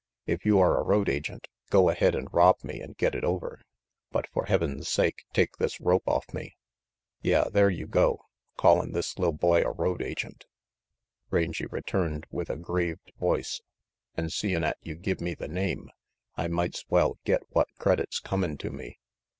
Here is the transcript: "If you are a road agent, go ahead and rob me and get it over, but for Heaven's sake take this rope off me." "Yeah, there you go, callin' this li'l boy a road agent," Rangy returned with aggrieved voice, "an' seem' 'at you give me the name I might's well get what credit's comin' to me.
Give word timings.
"If 0.25 0.45
you 0.45 0.57
are 0.57 0.79
a 0.79 0.83
road 0.83 1.09
agent, 1.09 1.47
go 1.69 1.87
ahead 1.89 2.15
and 2.15 2.27
rob 2.33 2.63
me 2.63 2.81
and 2.81 2.97
get 2.97 3.13
it 3.13 3.23
over, 3.23 3.61
but 4.09 4.25
for 4.29 4.45
Heaven's 4.45 4.87
sake 4.89 5.25
take 5.31 5.57
this 5.57 5.79
rope 5.79 6.07
off 6.07 6.33
me." 6.33 6.57
"Yeah, 7.21 7.43
there 7.53 7.69
you 7.69 7.85
go, 7.85 8.25
callin' 8.57 8.93
this 8.93 9.19
li'l 9.19 9.31
boy 9.31 9.61
a 9.61 9.69
road 9.69 10.01
agent," 10.01 10.47
Rangy 11.29 11.67
returned 11.67 12.25
with 12.31 12.49
aggrieved 12.49 13.11
voice, 13.19 13.61
"an' 14.17 14.31
seem' 14.31 14.63
'at 14.63 14.77
you 14.81 14.95
give 14.95 15.21
me 15.21 15.35
the 15.35 15.47
name 15.47 15.91
I 16.35 16.47
might's 16.47 16.83
well 16.89 17.19
get 17.23 17.43
what 17.49 17.67
credit's 17.77 18.19
comin' 18.19 18.57
to 18.57 18.71
me. 18.71 18.97